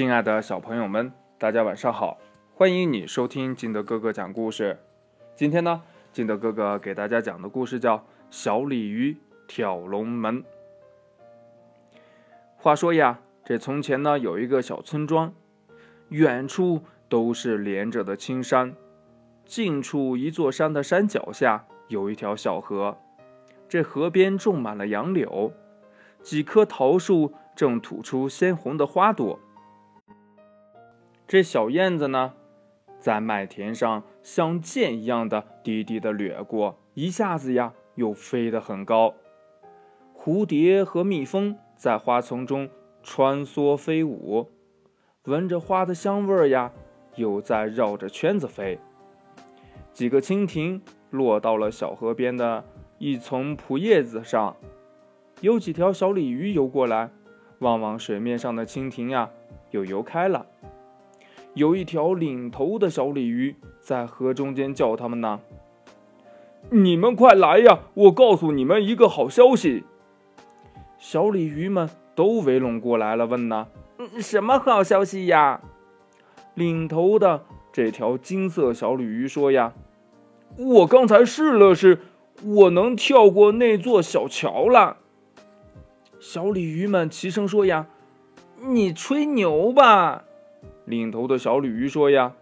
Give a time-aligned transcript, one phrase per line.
[0.00, 2.16] 亲爱的小朋友们，大家晚上好！
[2.54, 4.78] 欢迎你收听金德哥哥讲故事。
[5.36, 7.98] 今天呢，金德哥哥给大家讲的故事叫
[8.30, 10.42] 《小鲤鱼跳龙门》。
[12.56, 15.34] 话说呀，这从前呢有一个小村庄，
[16.08, 16.80] 远处
[17.10, 18.74] 都是连着的青山，
[19.44, 22.96] 近处一座山的山脚下有一条小河，
[23.68, 25.52] 这河边种满了杨柳，
[26.22, 29.38] 几棵桃树正吐出鲜红的花朵。
[31.30, 32.32] 这小燕子呢，
[32.98, 39.14] 在麦田上像箭一样的低低的掠过，一下子呀，又飞得很高。
[40.12, 42.68] 蝴蝶和蜜蜂在花丛中
[43.04, 44.48] 穿梭飞舞，
[45.26, 46.72] 闻着花的香味儿呀，
[47.14, 48.80] 又在绕着圈子飞。
[49.92, 52.64] 几个蜻蜓落到了小河边的
[52.98, 54.56] 一丛蒲叶子上，
[55.42, 57.10] 有几条小鲤鱼游过来，
[57.60, 59.30] 望望水面上的蜻蜓呀，
[59.70, 60.44] 又游开了。
[61.54, 65.40] 有一条领头的小鲤鱼在河中间叫他们呢
[66.70, 67.80] ：“你们快来呀！
[67.94, 69.84] 我告诉你们一个好消息。”
[70.98, 73.66] 小鲤鱼们都围拢过来了，问呢
[74.20, 75.60] ：“什么好消息呀？”
[76.54, 79.72] 领头的这条金色小鲤鱼说：“呀，
[80.56, 82.00] 我刚才试了试，
[82.44, 84.98] 我能跳过那座小桥了。”
[86.20, 87.86] 小鲤鱼们齐声说：“呀，
[88.60, 90.24] 你吹牛吧！”
[90.90, 92.34] 领头的小鲤鱼说：“呀，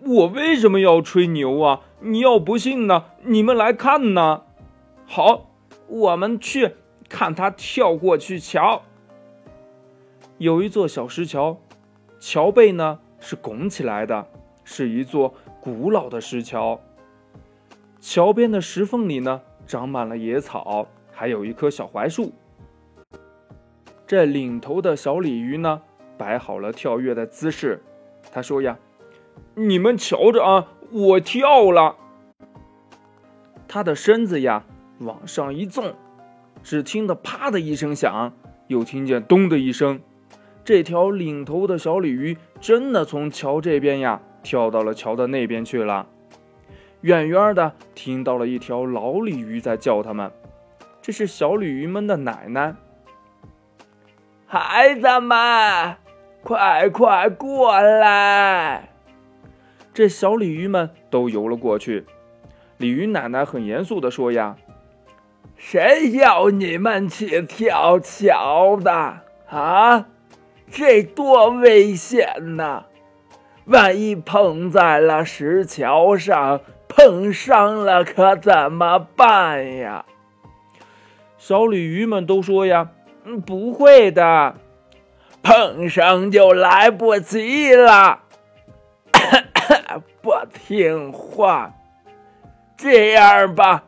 [0.00, 1.80] 我为什么要吹牛啊？
[2.00, 4.44] 你要不信呢，你们来看呢。
[5.04, 5.50] 好，
[5.88, 6.76] 我们去
[7.08, 8.82] 看他跳过去瞧。
[10.38, 11.58] 有一座小石桥，
[12.18, 14.26] 桥背呢是拱起来的，
[14.62, 16.80] 是一座古老的石桥。
[18.00, 22.32] 桥边的石缝里呢长满了野草，还有一棵小槐树。
[24.06, 25.82] 这领头的小鲤鱼呢？”
[26.16, 27.82] 摆好了跳跃的姿势，
[28.32, 28.78] 他说：“呀，
[29.54, 31.96] 你们瞧着啊，我跳了。”
[33.66, 34.64] 他的身子呀
[35.00, 35.94] 往上一纵，
[36.62, 38.32] 只听得啪的一声响，
[38.68, 40.00] 又听见咚的一声，
[40.64, 46.06] 这条领头的小鲤鱼真的从桥这边呀跳到了桥的那边去了。
[47.00, 50.30] 远远的听到了一条老鲤鱼在叫他们，
[51.02, 52.74] 这是小鲤鱼们的奶奶。
[54.46, 56.03] 孩子们。
[56.44, 58.90] 快快过来！
[59.94, 62.04] 这小鲤鱼们都游了过去。
[62.76, 64.56] 鲤鱼奶奶很严肃地说：“呀，
[65.56, 70.06] 谁要你们去跳桥的啊？
[70.70, 72.84] 这多危险呐！
[73.64, 80.04] 万一碰在了石桥上，碰伤了可怎么办呀？”
[81.38, 82.90] 小鲤鱼们都说：“呀，
[83.24, 84.56] 嗯，不会的。”
[85.44, 88.22] 碰上就来不及了，
[90.22, 91.74] 不听话。
[92.78, 93.84] 这样吧，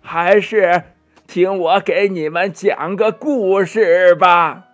[0.00, 0.82] 还是
[1.26, 4.64] 听我给你们讲个故事吧。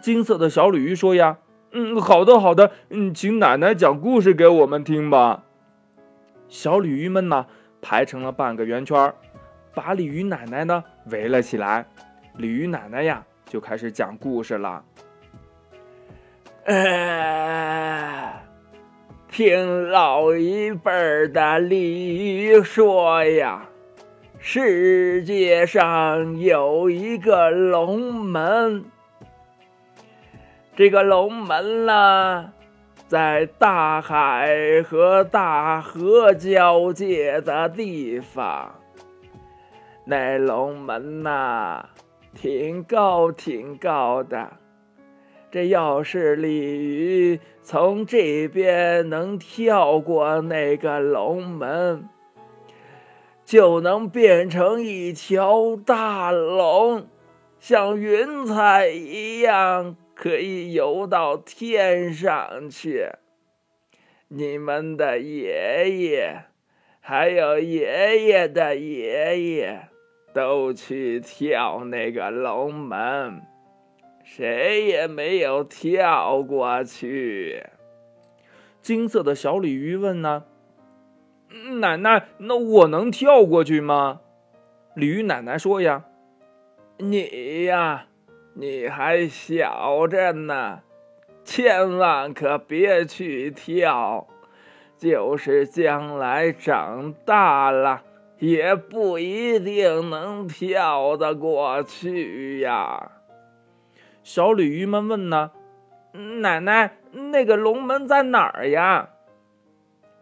[0.00, 1.38] 金色的小鲤鱼说：“呀，
[1.72, 5.42] 嗯，好的，好的，嗯，请奶奶讲故事给我们听吧。”
[6.48, 7.46] 小鲤鱼们呢，
[7.82, 9.12] 排成了半个圆圈，
[9.74, 11.86] 把鲤鱼奶奶呢围了起来。
[12.36, 13.24] 鲤鱼奶奶呀。
[13.50, 14.84] 就开始讲故事了。
[16.66, 18.32] 呃，
[19.28, 20.92] 听老一辈
[21.32, 23.66] 的鲤鱼说呀，
[24.38, 28.84] 世界上有一个龙门，
[30.76, 32.52] 这个龙门呢，
[33.08, 38.72] 在大海和大河交界的地方。
[40.04, 41.84] 那龙门呐。
[42.34, 44.56] 挺高挺高的，
[45.50, 52.08] 这要是鲤鱼从这边能跳过那个龙门，
[53.44, 57.06] 就能变成一条大龙，
[57.58, 63.10] 像云彩一样可以游到天上去。
[64.28, 66.44] 你们的爷爷，
[67.00, 69.88] 还有爷爷的爷爷。
[70.32, 73.42] 都去跳那个龙门，
[74.22, 77.64] 谁也没有跳过去。
[78.80, 80.44] 金色的小鲤鱼问呢
[81.80, 84.20] ：“奶奶，那我能跳过去吗？”
[84.94, 86.04] 鲤鱼奶奶说：“呀，
[86.98, 88.06] 你呀，
[88.54, 90.80] 你还小着呢，
[91.44, 94.26] 千万可别去跳，
[94.96, 98.02] 就是将来长大了。”
[98.40, 103.12] 也不一定能跳得过去呀。
[104.22, 105.52] 小鲤鱼们问呢
[106.40, 109.10] ：“奶奶，那个龙门在哪儿呀？”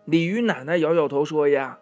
[0.05, 1.79] 鲤鱼奶奶摇摇头说：“呀，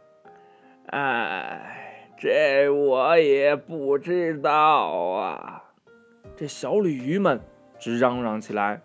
[0.87, 5.65] 哎，这我也不知道啊。”
[6.37, 7.41] 这小鲤鱼们
[7.79, 8.83] 直嚷嚷起来。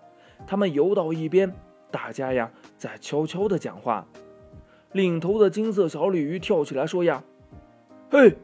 [0.48, 1.54] 他们游到一边，
[1.92, 4.08] 大家呀在悄悄地讲话。
[4.92, 7.24] 领头的金色小鲤鱼跳起来说：“呀，
[8.12, 8.36] 嘿，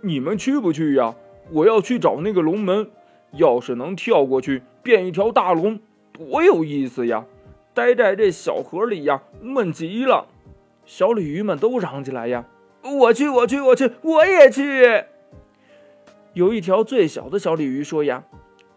[0.00, 1.14] 你们去不去呀？
[1.52, 2.90] 我要去找那个龙门。
[3.32, 5.78] 要是能跳过去变一条大龙，
[6.12, 7.26] 多有意思呀！
[7.74, 10.28] 待在这小河里呀，闷极了。”
[10.86, 12.46] 小鲤鱼们都嚷起来：“呀，
[12.82, 15.04] 我去，我去，我去，我也去！”
[16.32, 18.24] 有一条最小的小鲤鱼说：“呀。”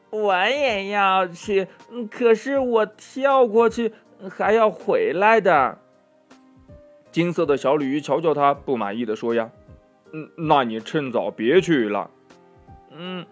[0.09, 1.67] 我也要去，
[2.11, 3.93] 可是我跳过去
[4.29, 5.77] 还要回来的。
[7.11, 9.51] 金色的小鲤鱼瞧瞧他，不满意的说：“呀，
[10.13, 12.09] 嗯，那你趁早别去了。”
[12.91, 13.25] 嗯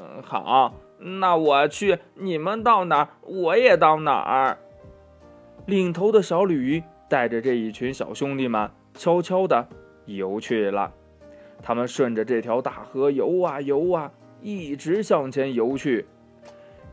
[0.00, 4.58] 嗯，好，那我去，你们到哪儿，我也到哪儿。
[5.66, 9.68] 领头的小鲤鱼带着这一群小兄弟们，悄悄的
[10.06, 10.92] 游去了。
[11.62, 14.10] 他们顺着这条大河游啊游啊。
[14.44, 16.04] 一直向前游去，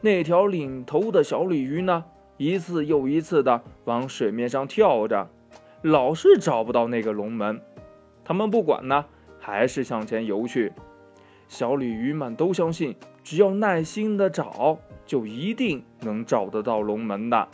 [0.02, 2.06] 那条领头的小鲤鱼呢，
[2.38, 5.28] 一次又一次的往水面上跳着，
[5.82, 7.60] 老是找不到那个龙门。
[8.24, 9.04] 他们不管呢，
[9.50, 10.72] 还是向前游去。
[11.48, 17.48] 小鲤鱼们都相信，只要耐心的找，就一定能找得到龙门的。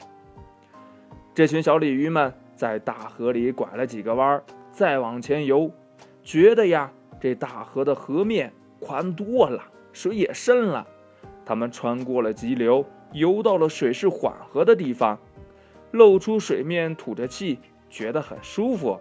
[1.33, 4.43] 这群小鲤鱼们在大河里拐了几个弯，
[4.73, 5.71] 再往前游，
[6.21, 8.51] 觉得呀，这大河的河面
[8.81, 9.63] 宽多了。
[9.93, 10.85] 水也深了，
[11.45, 12.83] 他们穿过了急流，
[13.13, 15.17] 游到了水势缓和的地方，
[15.91, 17.59] 露出水面，吐着气，
[17.89, 18.99] 觉得很舒服。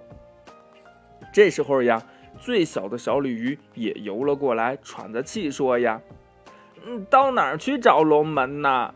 [1.32, 2.00] 这时候呀，
[2.38, 6.00] 最小的小鲤鱼也游了过来，喘着气说：“呀，
[6.86, 8.94] 嗯，到哪儿去找龙门呢？”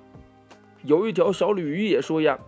[0.85, 2.39] 有一条小鲤鱼也说：“呀，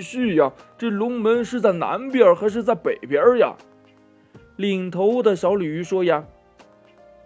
[0.00, 3.54] 是呀，这龙门是在南边还是在北边呀？”
[4.56, 6.24] 领头的小鲤鱼说：“呀。”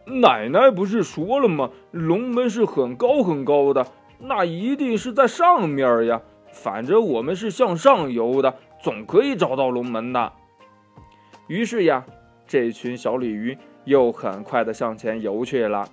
[0.06, 1.70] 奶奶不是说了吗？
[1.92, 3.86] 龙门是很高很高的，
[4.18, 6.20] 那一定是在上面呀。
[6.52, 10.32] 反正我们是向上游的，总可以找到龙门的。
[11.46, 12.04] 于是呀，
[12.50, 15.88] 这群小鲤鱼又很快的向前游去了。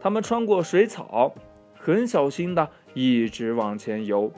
[0.00, 1.32] 它们穿过水草，
[1.78, 4.32] 很小心的一直往前游。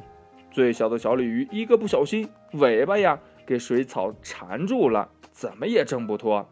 [0.51, 6.47] 最小的小鲤鱼一个不小心，尾巴呀给水草缠住了，怎么也挣不脱。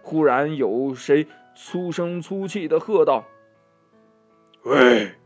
[0.00, 1.26] 忽然有谁？
[1.54, 3.24] 粗声粗气的喝道
[4.64, 5.16] ：“喂，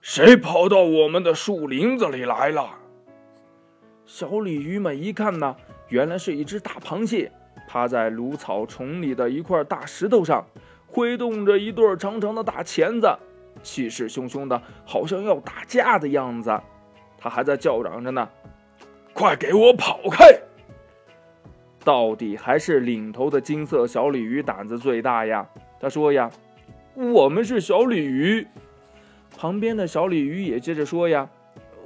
[0.00, 2.78] 谁跑到我们的树林子里来了？”
[4.06, 5.56] 小鲤鱼们一看呢，
[5.88, 7.32] 原来是一只大螃蟹，
[7.66, 10.44] 趴在芦草丛里的一块大石头上，
[10.86, 13.18] 挥动着一对长长的大钳子，
[13.62, 16.58] 气势汹汹的，好像要打架的样子。
[17.18, 18.28] 他还在叫嚷着呢
[19.12, 20.24] ：“快给我跑开！”
[21.84, 25.48] 到底还是领头的金色小鲤鱼胆子最大呀！
[25.80, 26.30] 他说呀
[26.94, 28.46] ：“我们是小鲤鱼。”
[29.36, 31.28] 旁边的小鲤鱼也接着说呀：“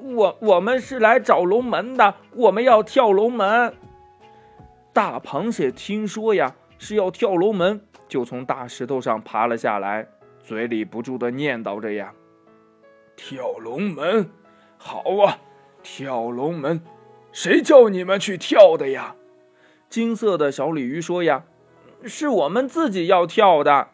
[0.02, 3.74] 我我们是来找龙门的，我们要跳龙门。”
[4.92, 10.06] 大螃蟹听说呀是要跳龙门，就从大石头上爬了下来，
[10.42, 12.12] 嘴里不住的念叨着呀
[13.16, 14.31] ：“跳龙门，
[14.76, 15.38] 好啊，
[15.82, 16.82] 跳龙门，
[17.32, 19.17] 谁叫你们去跳的呀？”
[19.88, 21.44] 金色的小鲤鱼说：“呀，
[22.05, 23.88] 是我们自己要跳的。”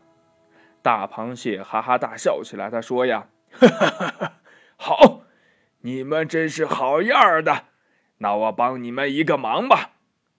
[0.83, 2.71] 大螃蟹哈哈大笑起来。
[2.71, 4.33] 他说：“呀，哈哈哈，
[4.77, 5.21] 好，
[5.83, 7.65] 你们真是好样的。
[8.19, 9.93] 那我帮你们一个忙吧。”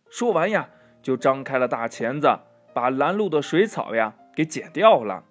[0.10, 0.70] 说完呀，
[1.02, 2.40] 就张开了大钳子，
[2.74, 5.24] 把拦路的水草呀给剪掉了。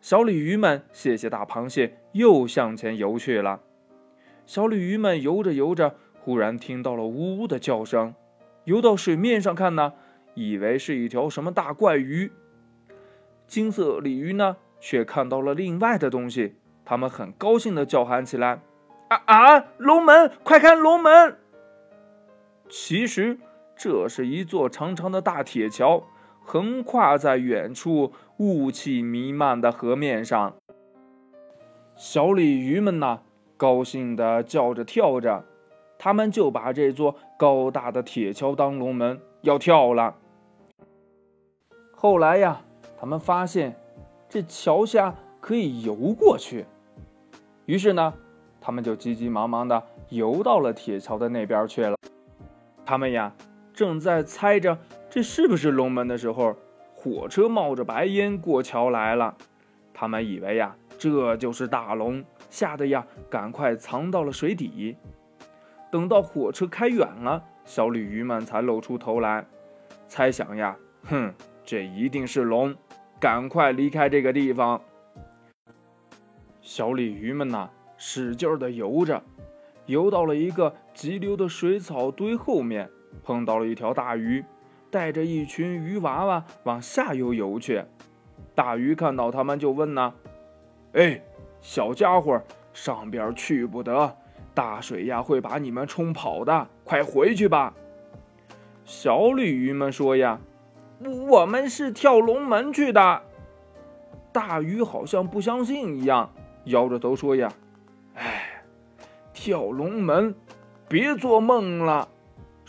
[0.00, 3.60] 小鲤鱼们谢谢大螃蟹，又向前游去了。
[4.46, 8.14] 小鲤鱼们游着游着，忽然听到了呜呜的叫声。
[8.64, 9.94] 游到水面上看呢，
[10.34, 12.32] 以为是一条什么大怪鱼。
[13.46, 18.60] 金色鲤鱼呢，却看到了另外的东西，他们很高兴地叫喊起来
[19.08, 20.30] ：“啊啊，龙门！
[20.42, 21.38] 快看龙门！”
[22.68, 23.38] 其实
[23.82, 26.02] 这是一座长长的大铁桥，
[26.42, 30.52] 横跨在远处雾气弥漫的河面上。
[31.96, 33.22] 小鲤鱼们呢，
[33.56, 35.46] 高兴地叫着跳着。
[35.98, 40.14] 他们就把这座高大的铁桥当龙门要跳了。
[41.96, 42.60] 后来呀，
[42.98, 43.74] 他们发现
[44.28, 46.66] 这桥下可以游过去，
[47.64, 48.12] 于是呢，
[48.60, 51.96] 他们就急急忙忙的游到了铁桥的那边去了。
[52.84, 53.32] 他们呀，
[53.80, 56.54] 正在猜着这是不是龙门的时候，
[56.94, 59.34] 火车冒着白烟过桥来了。
[59.94, 64.98] 他们以为呀，这就是大龙，吓得呀，赶快藏到了水底。
[65.90, 69.46] 等到火车开远了，小鲤鱼们才露出头来，
[70.06, 71.32] 猜想呀，哼，
[71.64, 72.74] 这一定是龙，
[73.18, 74.78] 赶快离开这个地方。
[76.60, 79.22] 小鲤鱼们呐，使劲的游着，
[79.86, 82.90] 游到了一个急流的水草堆后面，
[83.22, 84.44] 碰到了一条大鱼，
[84.90, 87.82] 带着一群鱼娃娃往下游游去。
[88.54, 90.12] 大鱼看到他们就问呐
[90.94, 91.22] ：“哎，
[91.60, 94.16] 小家伙，上边去不得，
[94.54, 97.74] 大水呀会把你们冲跑的，快回去吧。”
[98.84, 100.40] 小鲤鱼们说呀
[101.28, 103.22] ：“我们是跳龙门去的。”
[104.32, 106.30] 大鱼好像不相信一样。
[106.64, 107.52] 摇着头说：“呀，
[108.14, 108.62] 哎，
[109.32, 110.34] 跳龙门，
[110.88, 112.08] 别做梦了。”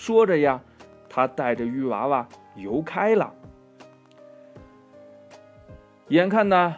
[0.02, 0.60] 说着呀，
[1.08, 3.32] 他带着鱼娃娃游开了。
[6.08, 6.76] 眼看呢，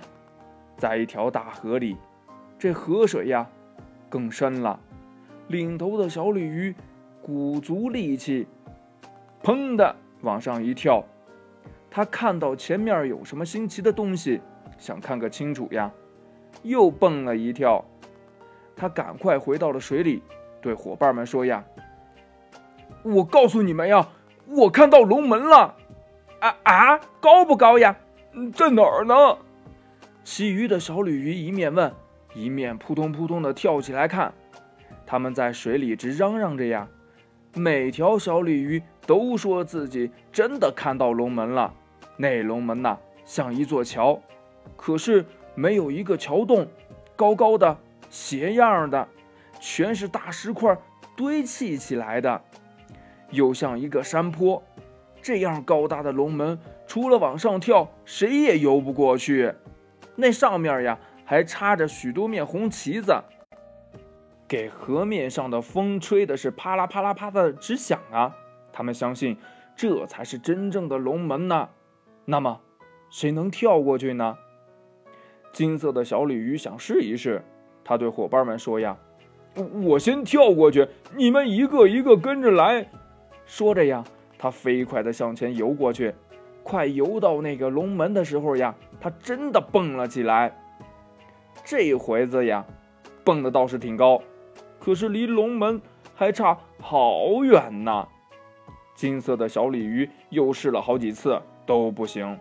[0.75, 1.95] 在一条大河里，
[2.59, 3.49] 这河水呀
[4.09, 4.77] 更深了。
[5.47, 6.75] 领头的小鲤鱼
[7.21, 8.45] 鼓足力气，
[9.41, 11.01] 砰的往上一跳。
[11.89, 14.41] 他看到前面有什么新奇的东西，
[14.77, 15.89] 想看个清楚呀。
[16.63, 17.85] 又蹦了一跳，
[18.75, 20.21] 他赶快回到了水里，
[20.59, 21.63] 对伙伴们说：“呀，
[23.03, 24.07] 我告诉你们呀，
[24.47, 25.75] 我看到龙门了！
[26.39, 27.95] 啊啊，高不高呀？
[28.53, 29.37] 在哪儿呢？”
[30.23, 31.93] 其余的小鲤鱼一面问，
[32.33, 34.33] 一面扑通扑通的跳起来看。
[35.05, 36.87] 他们在水里直嚷嚷着呀，
[37.53, 41.73] 每条小鲤鱼都说自己真的看到龙门了。
[42.17, 44.19] 那龙门呐，像一座桥，
[44.75, 45.25] 可是。
[45.55, 46.67] 没有一个桥洞，
[47.15, 47.77] 高高的、
[48.09, 49.07] 斜样的，
[49.59, 50.75] 全是大石块
[51.15, 52.41] 堆砌起来的，
[53.33, 54.63] 又像一个山坡。
[55.21, 59.53] 这样高大的龙门，除了往上跳，谁也游不过去。
[60.15, 63.15] 那上面呀，还插着许多面红旗子，
[64.47, 68.35] 给河面上的风吹的是啪啦啪啦啪的直响啊！
[68.73, 69.37] 他们相信，
[69.77, 71.69] 这才是真正的龙门呢。
[72.25, 72.59] 那么，
[73.09, 74.37] 谁能跳过去呢？
[75.53, 77.41] 金色的小鲤鱼想试一试，
[77.85, 78.97] 他对伙伴们说：“呀，
[79.85, 80.85] 我先跳过去，
[81.15, 82.89] 你们一个一个跟着来。”
[83.45, 84.03] 说着呀，
[84.37, 86.13] 他飞快地向前游过去。
[86.63, 90.55] 快游到那个龙门的时候呀，他真的蹦了起来。
[91.63, 92.65] 这回子呀，
[93.23, 94.21] 蹦的倒是挺高，
[94.79, 95.81] 可是离龙门
[96.15, 98.07] 还差好远呢。
[98.95, 102.39] 金色的小鲤鱼又试了好几次都不行。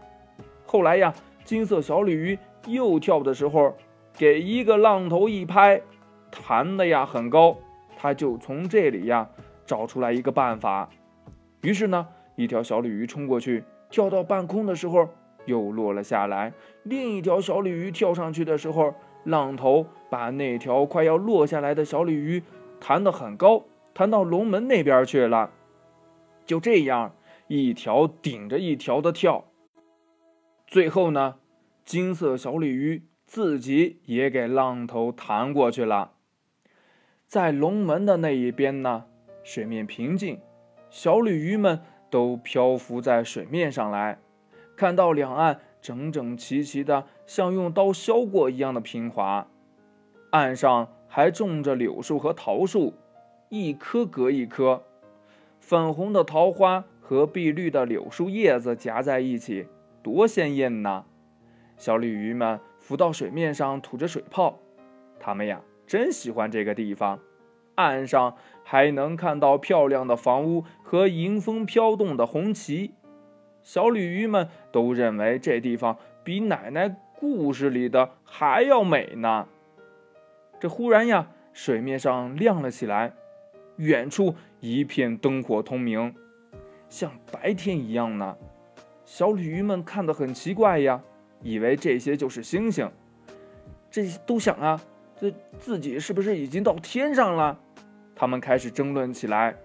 [0.64, 1.12] 后来呀，
[1.44, 2.38] 金色小鲤鱼。
[2.68, 3.74] 又跳的时候，
[4.16, 5.82] 给一个浪头一拍，
[6.30, 7.56] 弹的呀很高，
[7.96, 9.28] 他就从这里呀
[9.72, 10.90] 找出来一个办法。
[11.62, 15.08] 于是呢，一条小鲤鱼冲过去，跳到半空的时候
[15.46, 16.52] 又落了下来。
[16.82, 22.42] 另一条小鲤鱼跳上去的时候，浪头把那条快要落下来的小鲤鱼
[22.78, 23.64] 弹得很高，
[23.94, 25.50] 弹到龙门那边去了。
[26.44, 27.14] 就这样，
[27.46, 29.46] 一条顶着一条的跳，
[30.66, 31.36] 最后呢。
[31.84, 36.12] 金色小鲤鱼自己也给浪头弹过去了。
[37.26, 39.06] 在龙门的那一边呢，
[39.42, 40.40] 水面平静，
[40.90, 41.80] 小鲤鱼们
[42.10, 44.18] 都漂浮在水面上来，
[44.76, 49.46] 看到两岸整整齐齐的，像用刀削过一样的平滑。
[50.30, 52.94] 岸上还种着柳树和桃树，
[53.48, 54.82] 一棵隔一棵，
[55.60, 59.66] 粉红的桃花和碧绿的柳树叶子夹在一起，
[60.02, 61.04] 多鲜艳呐！
[61.76, 64.58] 小鲤鱼们浮到水面上吐着水泡，
[65.18, 67.18] 它们呀真喜欢这个地方。
[67.74, 72.94] 岸上还能看到漂亮的房屋和迎风飘动的红旗。
[73.62, 79.46] 小鲤鱼们都认为这地方比奶奶故事里的还要美呢。
[80.58, 83.12] 这忽然呀，水面上亮了起来，
[83.76, 86.14] 远处一片灯火通明，
[86.88, 88.36] 像白天一样呢。
[89.04, 91.02] 小鲤鱼们看得很奇怪呀。
[91.44, 92.88] 以为这些就是星星，
[93.90, 94.80] 这都想啊，
[95.20, 97.58] 这自己是不是已经到天上了？
[98.14, 99.56] 他们开始争论起来。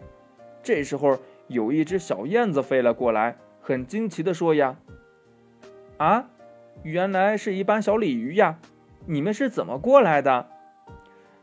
[0.64, 4.76] 这时候，有一只小燕子飞了过来，很惊奇地说：“呀，
[5.98, 6.30] 啊，
[6.84, 8.60] 原来是一班小鲤鱼呀！
[9.06, 10.48] 你们是怎么过来的？”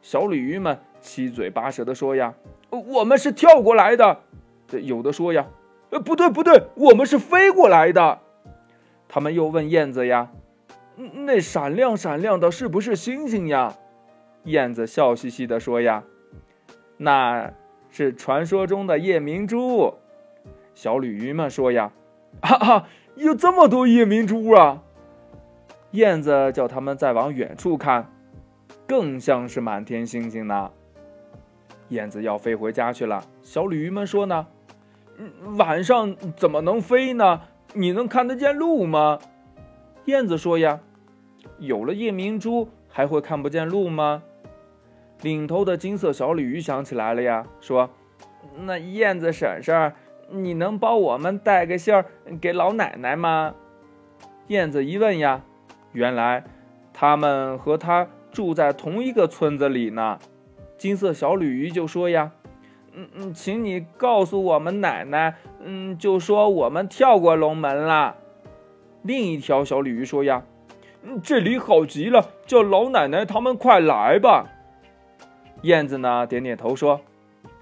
[0.03, 2.35] 小鲤鱼们七嘴八舌地说：“呀，
[2.71, 4.21] 我们是跳过来的。”
[4.83, 5.47] 有的说：“呀，
[5.91, 8.19] 呃，不对不对，我们是飞过来的。”
[9.09, 10.31] 他们又问燕子呀
[10.97, 13.75] ：“那闪亮闪亮的，是不是星星呀？”
[14.45, 16.05] 燕子笑嘻嘻地说：“呀，
[17.05, 17.53] 那
[17.91, 19.95] 是传说中的夜明珠。”
[20.75, 21.93] 小鲤鱼们说：“呀，
[22.43, 24.83] 哈哈，有这么多夜明珠啊！”
[25.93, 28.11] 燕子叫他们再往远处看，
[28.89, 30.73] 更像是满天星星呢。
[31.91, 34.49] 燕子要飞回家去了，小鲤鱼们说呢
[35.57, 37.43] ：“晚上怎么能飞呢？
[37.75, 39.21] 你能看得见路吗？”
[40.07, 40.81] 燕子说：“呀，
[41.59, 44.25] 有了夜明珠，还会看不见路吗？”
[45.23, 47.91] 领头的金色小鲤鱼想起来了呀，说
[48.67, 49.93] ：“那燕子婶婶，
[50.31, 52.05] 你能帮我们带个信儿
[52.41, 53.55] 给老奶奶吗？”
[54.49, 55.43] 燕子一问呀，
[55.93, 56.45] 原来
[56.93, 60.19] 他们和他住在同一个村子里呢。
[60.77, 62.33] 金色小鲤鱼就说呀
[62.93, 68.17] ：“嗯嗯，请你告诉我们奶奶，嗯，就说我们跳过龙门了。”
[69.01, 70.43] 另一条小鲤鱼说呀
[71.03, 74.51] ：“嗯这里好极了，叫老奶奶他们快来吧。”
[75.65, 77.01] 燕子呢，点点头说：“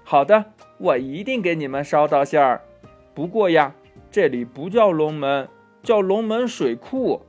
[0.03, 0.43] 好的，
[0.77, 2.61] 我一定给你们捎到信儿。
[3.13, 3.73] 不过呀，
[4.11, 5.47] 这里不叫龙门，
[5.81, 7.21] 叫龙门水库。”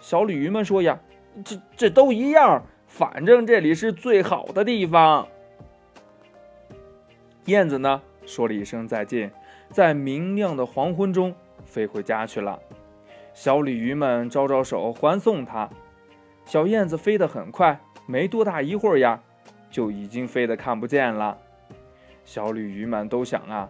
[0.00, 1.00] 小鲤鱼们说呀
[1.44, 5.26] ：“这这都一样，反正这里是最好的地方。”
[7.46, 9.32] 燕子呢，说了一声再见，
[9.70, 12.60] 在明亮的黄昏中飞回家去了。
[13.34, 15.68] 小鲤鱼们招招手欢送它。
[16.44, 19.20] 小燕子飞得很快，没多大一会儿呀。
[19.70, 21.38] 就已经飞得看不见了。
[22.24, 23.68] 小鲤鱼们都想啊，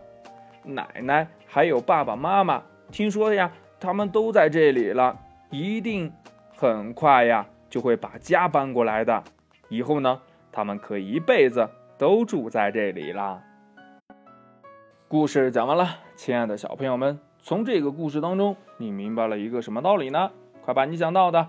[0.65, 5.17] 奶奶还有爸爸妈妈，听说呀，他们都在这里了，
[5.51, 6.13] 一定
[6.57, 9.23] 很快呀就会把家搬过来的。
[9.69, 13.43] 以后呢，他们可以一辈子都住在这里了。
[15.07, 20.31] 故事讲完了，亲爱的小朋友们，从这个故事当中，你明白了一个什么道理呢？
[20.63, 21.49] 快把你想到的。